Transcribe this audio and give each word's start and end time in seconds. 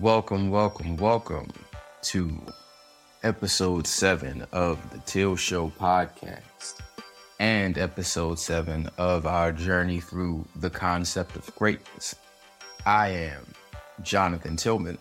Welcome, 0.00 0.48
welcome, 0.48 0.96
welcome 0.96 1.50
to 2.04 2.32
episode 3.22 3.86
seven 3.86 4.46
of 4.50 4.78
the 4.90 4.98
Till 5.00 5.36
Show 5.36 5.68
podcast 5.78 6.80
and 7.38 7.76
episode 7.76 8.38
seven 8.38 8.88
of 8.96 9.26
our 9.26 9.52
journey 9.52 10.00
through 10.00 10.46
the 10.56 10.70
concept 10.70 11.36
of 11.36 11.54
greatness. 11.54 12.16
I 12.86 13.08
am 13.08 13.44
Jonathan 14.00 14.56
Tillman, 14.56 14.96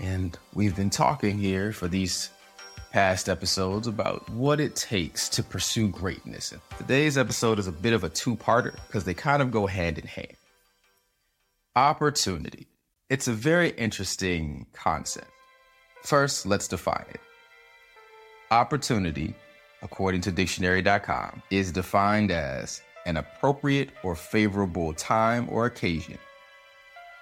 and 0.00 0.38
we've 0.54 0.76
been 0.76 0.90
talking 0.90 1.36
here 1.36 1.72
for 1.72 1.88
these 1.88 2.30
past 2.92 3.28
episodes 3.28 3.88
about 3.88 4.30
what 4.30 4.60
it 4.60 4.76
takes 4.76 5.28
to 5.30 5.42
pursue 5.42 5.88
greatness. 5.88 6.52
And 6.52 6.60
today's 6.78 7.18
episode 7.18 7.58
is 7.58 7.66
a 7.66 7.72
bit 7.72 7.94
of 7.94 8.04
a 8.04 8.08
two 8.08 8.36
parter 8.36 8.76
because 8.86 9.02
they 9.02 9.14
kind 9.14 9.42
of 9.42 9.50
go 9.50 9.66
hand 9.66 9.98
in 9.98 10.06
hand. 10.06 10.36
Opportunity. 11.74 12.68
It's 13.10 13.26
a 13.26 13.32
very 13.32 13.70
interesting 13.70 14.66
concept. 14.74 15.30
First, 16.02 16.44
let's 16.44 16.68
define 16.68 17.06
it. 17.08 17.20
Opportunity, 18.50 19.34
according 19.80 20.20
to 20.22 20.30
dictionary.com, 20.30 21.42
is 21.50 21.72
defined 21.72 22.30
as 22.30 22.82
an 23.06 23.16
appropriate 23.16 23.88
or 24.02 24.14
favorable 24.14 24.92
time 24.92 25.48
or 25.50 25.64
occasion, 25.64 26.18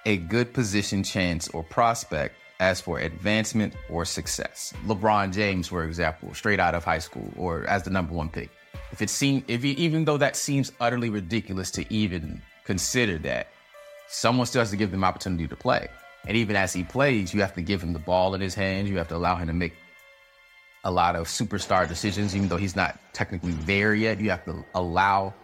a 0.07 0.17
good 0.17 0.53
position, 0.53 1.05
chance, 1.05 1.47
or 1.51 1.63
prospect 1.63 2.35
as 2.59 2.81
for 2.81 2.99
advancement 2.99 3.73
or 3.89 4.05
success. 4.05 4.73
LeBron 4.87 5.33
James, 5.33 5.69
for 5.69 5.85
example, 5.85 6.35
straight 6.35 6.59
out 6.59 6.75
of 6.75 6.83
high 6.83 6.99
school 6.99 7.33
or 7.37 7.65
as 7.69 7.85
the 7.85 7.91
number 7.91 8.13
one 8.13 8.29
pick. 8.29 8.51
If 8.91 9.03
it 9.03 9.11
seems, 9.11 9.45
if 9.47 9.65
even 9.65 10.05
though 10.05 10.19
that 10.19 10.35
seems 10.35 10.73
utterly 10.81 11.11
ridiculous 11.11 11.71
to 11.73 11.95
even 11.95 12.43
consider 12.65 13.19
that, 13.19 13.51
someone 14.09 14.47
still 14.47 14.61
has 14.61 14.71
to 14.71 14.77
give 14.77 14.91
them 14.91 15.05
opportunity 15.05 15.47
to 15.49 15.57
play. 15.57 15.89
And 16.27 16.37
even 16.37 16.57
as 16.57 16.73
he 16.73 16.83
plays, 16.83 17.33
you 17.33 17.41
have 17.41 17.55
to 17.55 17.63
give 17.63 17.83
him 17.83 17.93
the 17.93 17.99
ball 17.99 18.35
in 18.35 18.41
his 18.41 18.55
hands. 18.55 18.91
You 18.91 18.99
have 18.99 19.09
to 19.09 19.17
allow 19.17 19.37
him 19.37 19.47
to 19.47 19.53
make 19.53 19.75
a 20.85 20.91
lot 20.91 21.17
of 21.17 21.27
superstar 21.27 21.89
decisions, 21.89 22.35
even 22.35 22.49
though 22.49 22.57
he's 22.57 22.77
not 22.77 22.99
technically 23.13 23.53
there 23.53 23.95
yet. 23.95 24.21
You 24.21 24.31
have 24.31 24.45
to 24.45 24.65
allow 24.75 25.35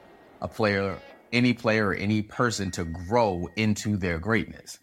a 0.41 0.49
player, 0.49 0.99
any 1.33 1.53
player 1.53 1.89
or 1.89 1.95
any 1.95 2.23
person 2.23 2.71
to 2.73 2.85
grow 2.85 3.49
into 3.57 3.97
their 3.97 4.19
greatness. 4.19 4.79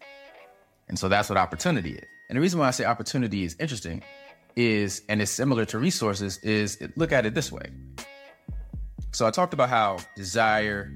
And 0.88 0.98
so 0.98 1.08
that's 1.08 1.28
what 1.28 1.38
opportunity 1.38 1.92
is. 1.92 2.04
And 2.28 2.36
the 2.36 2.40
reason 2.40 2.60
why 2.60 2.68
I 2.68 2.70
say 2.70 2.84
opportunity 2.84 3.44
is 3.44 3.56
interesting 3.58 4.02
is, 4.56 5.02
and 5.08 5.20
it's 5.20 5.30
similar 5.30 5.64
to 5.66 5.78
resources, 5.78 6.38
is 6.38 6.78
look 6.96 7.12
at 7.12 7.26
it 7.26 7.34
this 7.34 7.52
way. 7.52 7.70
So 9.12 9.26
I 9.26 9.30
talked 9.30 9.54
about 9.54 9.68
how 9.68 9.98
desire, 10.14 10.92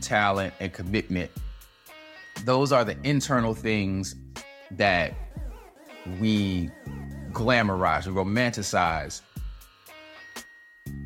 talent, 0.00 0.54
and 0.60 0.72
commitment 0.72 1.30
those 2.44 2.72
are 2.72 2.84
the 2.84 2.96
internal 3.02 3.54
things 3.54 4.16
that 4.72 5.14
we 6.20 6.70
glamorize, 7.32 8.06
we 8.06 8.12
romanticize. 8.12 9.20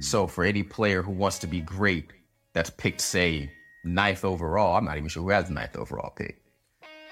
So 0.01 0.27
for 0.27 0.45
any 0.45 0.63
player 0.63 1.03
who 1.03 1.13
wants 1.13 1.39
to 1.41 1.47
be 1.47 1.61
great, 1.61 2.11
that's 2.53 2.71
picked, 2.71 3.01
say, 3.01 3.51
ninth 3.85 4.25
overall, 4.25 4.77
I'm 4.77 4.85
not 4.85 4.97
even 4.97 5.09
sure 5.09 5.23
who 5.23 5.31
has 5.31 5.49
the 5.49 5.55
ninth 5.55 5.77
overall 5.77 6.13
pick, 6.15 6.43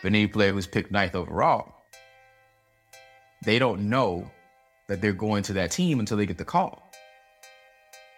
but 0.02 0.08
any 0.08 0.27
player 0.27 0.52
who's 0.52 0.66
picked 0.66 0.90
ninth 0.90 1.14
overall, 1.14 1.74
they 3.44 3.58
don't 3.58 3.88
know 3.88 4.30
that 4.88 5.00
they're 5.00 5.12
going 5.12 5.42
to 5.44 5.52
that 5.55 5.70
team 5.70 6.00
until 6.00 6.16
they 6.16 6.27
get 6.27 6.38
the 6.38 6.44
call. 6.44 6.92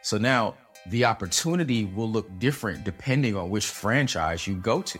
So 0.02 0.18
now 0.18 0.56
the 0.88 1.04
opportunity 1.04 1.84
will 1.84 2.10
look 2.10 2.38
different 2.38 2.84
depending 2.84 3.36
on 3.36 3.50
which 3.50 3.66
franchise 3.66 4.46
you 4.46 4.56
go 4.56 4.82
to. 4.82 4.98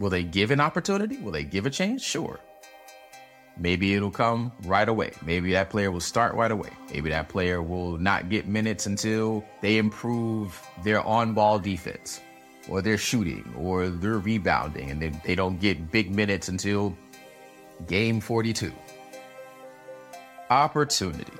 Will 0.00 0.08
they 0.08 0.24
give 0.24 0.50
an 0.50 0.60
opportunity? 0.60 1.18
Will 1.18 1.30
they 1.30 1.44
give 1.44 1.66
a 1.66 1.70
chance? 1.70 2.02
Sure. 2.02 2.40
Maybe 3.58 3.94
it'll 3.94 4.10
come 4.10 4.50
right 4.64 4.88
away. 4.88 5.12
Maybe 5.22 5.52
that 5.52 5.68
player 5.68 5.90
will 5.90 6.00
start 6.00 6.34
right 6.34 6.50
away. 6.50 6.70
Maybe 6.90 7.10
that 7.10 7.28
player 7.28 7.60
will 7.60 7.98
not 7.98 8.30
get 8.30 8.48
minutes 8.48 8.86
until 8.86 9.44
they 9.60 9.76
improve 9.76 10.58
their 10.82 11.02
on 11.02 11.34
ball 11.34 11.58
defense 11.58 12.22
or 12.66 12.80
their 12.80 12.96
shooting 12.96 13.52
or 13.58 13.90
their 13.90 14.18
rebounding 14.18 14.90
and 14.90 15.02
they, 15.02 15.10
they 15.22 15.34
don't 15.34 15.60
get 15.60 15.92
big 15.92 16.10
minutes 16.10 16.48
until 16.48 16.96
game 17.86 18.20
42. 18.20 18.72
Opportunity 20.48 21.32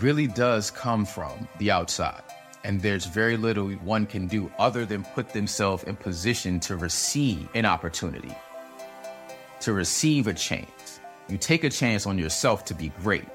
really 0.00 0.26
does 0.26 0.70
come 0.70 1.04
from 1.04 1.46
the 1.58 1.70
outside 1.70 2.22
and 2.66 2.82
there's 2.82 3.06
very 3.06 3.36
little 3.36 3.70
one 3.74 4.06
can 4.06 4.26
do 4.26 4.50
other 4.58 4.84
than 4.84 5.04
put 5.04 5.28
themselves 5.28 5.84
in 5.84 5.94
position 5.94 6.58
to 6.58 6.76
receive 6.76 7.48
an 7.54 7.64
opportunity, 7.64 8.34
to 9.60 9.72
receive 9.72 10.26
a 10.26 10.34
chance. 10.34 10.98
You 11.28 11.38
take 11.38 11.62
a 11.62 11.70
chance 11.70 12.06
on 12.06 12.18
yourself 12.18 12.64
to 12.64 12.74
be 12.74 12.88
great, 13.00 13.28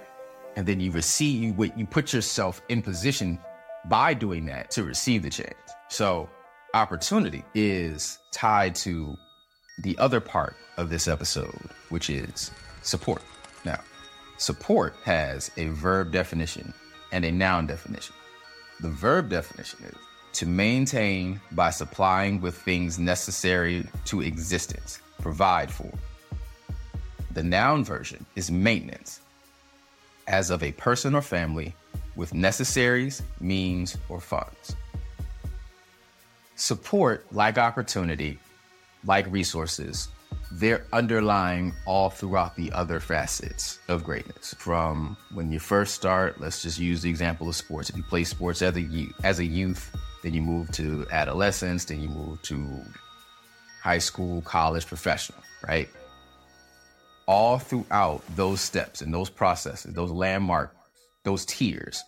and 0.58 0.68
then 0.68 0.82
you 0.82 0.92
receive 0.92 1.58
what 1.58 1.80
you 1.80 1.86
put 1.86 2.12
yourself 2.12 2.62
in 2.68 2.82
position 2.82 3.40
by 3.86 4.14
doing 4.14 4.46
that 4.48 4.70
to 4.72 4.84
receive 4.84 5.24
the 5.24 5.30
chance. 5.30 5.56
So, 5.88 6.30
opportunity 6.74 7.46
is 7.56 8.20
tied 8.34 8.76
to 8.76 9.16
the 9.82 9.98
other 9.98 10.20
part 10.20 10.58
of 10.76 10.90
this 10.90 11.08
episode, 11.08 11.70
which 11.88 12.10
is 12.10 12.52
support. 12.82 13.22
Now, 13.64 13.80
support 14.38 14.94
has 15.06 15.52
a 15.56 15.68
verb 15.68 16.12
definition 16.12 16.74
and 17.14 17.24
a 17.24 17.32
noun 17.32 17.66
definition. 17.66 18.14
The 18.82 18.90
verb 18.90 19.30
definition 19.30 19.86
is 19.86 19.96
to 20.34 20.48
maintain 20.48 21.40
by 21.52 21.70
supplying 21.70 22.42
with 22.42 22.58
things 22.58 22.98
necessary 22.98 23.86
to 24.06 24.22
existence, 24.22 25.00
provide 25.22 25.72
for. 25.72 25.92
The 27.32 27.44
noun 27.44 27.84
version 27.84 28.26
is 28.36 28.50
maintenance, 28.50 29.20
as 30.28 30.50
of 30.50 30.64
a 30.64 30.72
person 30.72 31.14
or 31.14 31.22
family 31.22 31.76
with 32.16 32.34
necessaries, 32.34 33.22
means, 33.40 33.98
or 34.10 34.20
funds. 34.20 34.76
Support, 36.56 37.26
like 37.32 37.60
opportunity, 37.60 38.40
like 39.06 39.32
resources, 39.32 40.10
they're 40.52 40.86
underlying 40.92 41.74
all 41.86 42.10
throughout 42.10 42.56
the 42.56 42.72
other 42.74 43.00
facets 43.00 43.80
of 43.88 44.04
greatness. 44.04 44.54
From 44.58 45.16
when 45.34 45.52
you 45.52 45.60
first 45.60 45.96
start, 45.96 46.40
let's 46.42 46.62
just 46.62 46.78
use 46.78 47.02
the 47.02 47.10
example 47.10 47.48
of 47.48 47.56
sports. 47.56 47.90
If 47.90 47.98
you 47.98 48.04
play 48.04 48.24
sports 48.26 48.62
as 48.62 48.76
a 48.76 48.82
youth, 48.82 49.14
as 49.24 49.40
a 49.40 49.46
youth, 49.46 49.96
then 50.24 50.34
you 50.34 50.42
move 50.42 50.72
to 50.74 51.08
adolescence, 51.12 51.86
then 51.86 52.02
you 52.02 52.10
move 52.10 52.42
to 52.44 52.82
high 53.82 53.98
school, 53.98 54.42
college, 54.42 54.86
professional, 54.86 55.40
right? 55.68 55.90
All 57.28 57.58
throughout 57.58 58.24
those 58.36 58.62
steps 58.62 59.02
and 59.02 59.14
those 59.14 59.30
processes, 59.30 59.94
those 59.94 60.12
landmarks, 60.12 60.76
those 61.24 61.46
tiers, 61.46 62.04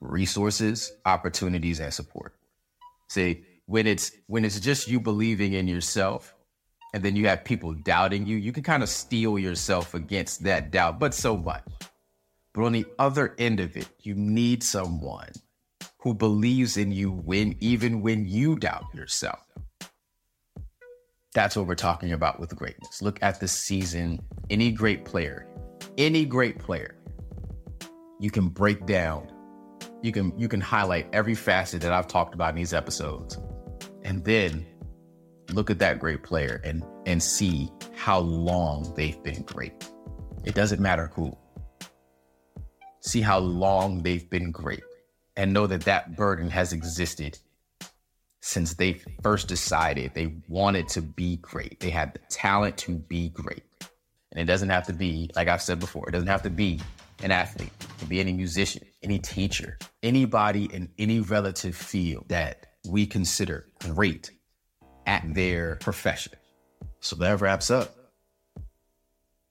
resources, 0.00 0.92
opportunities, 1.06 1.80
and 1.80 1.92
support. 1.92 2.34
See, 3.08 3.44
when 3.66 3.86
it's 3.86 4.12
when 4.26 4.44
it's 4.44 4.58
just 4.60 4.88
you 4.88 4.98
believing 4.98 5.52
in 5.52 5.68
yourself 5.68 6.34
and 6.98 7.04
then 7.04 7.14
you 7.14 7.28
have 7.28 7.44
people 7.44 7.74
doubting 7.74 8.26
you, 8.26 8.36
you 8.36 8.50
can 8.50 8.64
kind 8.64 8.82
of 8.82 8.88
steel 8.88 9.38
yourself 9.38 9.94
against 9.94 10.42
that 10.42 10.72
doubt, 10.72 10.98
but 10.98 11.14
so 11.14 11.36
much. 11.36 11.62
But 12.52 12.64
on 12.64 12.72
the 12.72 12.86
other 12.98 13.36
end 13.38 13.60
of 13.60 13.76
it, 13.76 13.88
you 14.02 14.16
need 14.16 14.64
someone 14.64 15.30
who 15.98 16.12
believes 16.12 16.76
in 16.76 16.90
you 16.90 17.12
when 17.12 17.54
even 17.60 18.02
when 18.02 18.26
you 18.26 18.56
doubt 18.56 18.86
yourself. 18.92 19.38
That's 21.34 21.54
what 21.54 21.68
we're 21.68 21.76
talking 21.76 22.14
about 22.14 22.40
with 22.40 22.56
greatness. 22.56 23.00
Look 23.00 23.22
at 23.22 23.38
the 23.38 23.46
season. 23.46 24.20
Any 24.50 24.72
great 24.72 25.04
player, 25.04 25.46
any 25.98 26.24
great 26.24 26.58
player, 26.58 26.96
you 28.18 28.32
can 28.32 28.48
break 28.48 28.86
down. 28.86 29.30
You 30.02 30.10
can 30.10 30.36
you 30.36 30.48
can 30.48 30.60
highlight 30.60 31.06
every 31.12 31.36
facet 31.36 31.80
that 31.82 31.92
I've 31.92 32.08
talked 32.08 32.34
about 32.34 32.50
in 32.50 32.56
these 32.56 32.74
episodes. 32.74 33.38
And 34.02 34.24
then 34.24 34.66
look 35.50 35.70
at 35.70 35.78
that 35.78 35.98
great 35.98 36.22
player 36.22 36.60
and 36.64 36.82
and 37.06 37.22
see 37.22 37.70
how 37.94 38.18
long 38.18 38.92
they've 38.96 39.22
been 39.22 39.42
great. 39.42 39.72
It 40.44 40.54
doesn't 40.54 40.80
matter 40.80 41.10
who. 41.14 41.36
See 43.00 43.20
how 43.20 43.38
long 43.38 44.02
they've 44.02 44.28
been 44.28 44.50
great 44.50 44.82
and 45.36 45.52
know 45.52 45.66
that 45.66 45.82
that 45.82 46.16
burden 46.16 46.50
has 46.50 46.72
existed 46.72 47.38
since 48.40 48.74
they 48.74 49.00
first 49.22 49.48
decided 49.48 50.12
they 50.14 50.34
wanted 50.48 50.88
to 50.88 51.02
be 51.02 51.36
great. 51.36 51.80
They 51.80 51.90
had 51.90 52.14
the 52.14 52.20
talent 52.30 52.76
to 52.78 52.96
be 52.96 53.30
great. 53.30 53.62
And 54.32 54.40
it 54.40 54.44
doesn't 54.44 54.68
have 54.68 54.86
to 54.86 54.92
be, 54.92 55.30
like 55.34 55.48
I've 55.48 55.62
said 55.62 55.80
before, 55.80 56.08
it 56.08 56.12
doesn't 56.12 56.28
have 56.28 56.42
to 56.42 56.50
be 56.50 56.80
an 57.22 57.30
athlete. 57.30 57.72
It 57.80 57.98
can 57.98 58.08
be 58.08 58.20
any 58.20 58.32
musician, 58.32 58.82
any 59.02 59.18
teacher, 59.18 59.78
anybody 60.02 60.64
in 60.72 60.88
any 60.98 61.20
relative 61.20 61.74
field 61.74 62.28
that 62.28 62.66
we 62.88 63.06
consider 63.06 63.68
great 63.80 64.30
at 65.08 65.34
their 65.34 65.76
profession. 65.76 66.34
So 67.00 67.16
that 67.16 67.40
wraps 67.40 67.70
up 67.70 67.96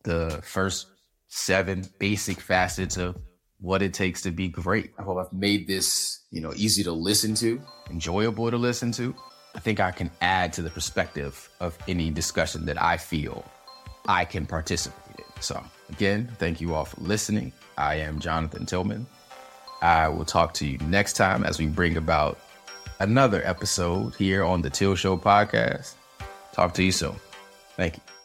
the 0.04 0.39
first 0.44 0.88
seven 1.27 1.83
basic 2.00 2.39
facets 2.39 2.95
of 2.95 3.18
what 3.59 3.81
it 3.81 3.94
takes 3.94 4.21
to 4.21 4.31
be 4.31 4.48
great. 4.48 4.92
I 5.00 5.01
hope 5.01 5.18
I've 5.18 5.33
made 5.33 5.68
this, 5.68 6.25
you 6.31 6.42
know, 6.42 6.54
easy 6.56 6.83
to 6.83 6.92
listen 6.92 7.33
to, 7.36 7.59
enjoyable 7.89 8.51
to 8.51 8.57
listen 8.57 8.92
to. 8.94 9.15
I 9.56 9.59
think 9.59 9.80
I 9.80 9.89
can 9.89 10.12
add 10.21 10.54
to 10.54 10.62
the 10.62 10.69
perspective 10.69 11.50
of 11.60 11.75
any 11.88 12.12
discussion 12.12 12.65
that 12.68 12.80
I 12.81 12.95
feel 12.95 13.44
I 14.07 14.25
can 14.25 14.45
participate 14.45 15.18
in. 15.18 15.42
So, 15.42 15.62
again, 15.89 16.30
thank 16.38 16.62
you 16.62 16.75
all 16.75 16.86
for 16.86 17.01
listening. 17.01 17.51
I 17.77 17.95
am 17.95 18.19
Jonathan 18.19 18.68
Tillman. 18.68 19.07
I 19.81 20.07
will 20.07 20.25
talk 20.25 20.53
to 20.56 20.68
you 20.68 20.77
next 20.80 21.13
time 21.13 21.44
as 21.44 21.57
we 21.57 21.65
bring 21.65 21.98
about 21.98 22.38
another 22.99 23.41
episode 23.45 24.15
here 24.15 24.44
on 24.44 24.61
the 24.61 24.69
Till 24.69 24.95
Show 24.95 25.17
podcast. 25.17 25.94
Talk 26.53 26.73
to 26.75 26.83
you 26.83 26.91
soon. 26.91 27.15
Thank 27.75 27.97
you. 27.97 28.16